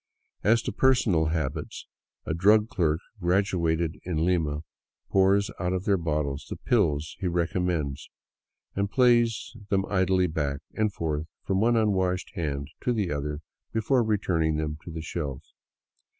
[0.43, 1.85] As to personal habits:
[2.25, 4.61] a drug clerk graduated in Lima
[5.11, 8.09] pours out of their bottles the pills he recom mends,
[8.75, 13.41] and plays them idly back and forth from one unwashed hand to the other
[13.73, 15.43] before returning them to the shelf.